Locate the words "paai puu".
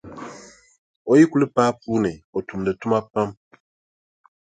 1.55-1.99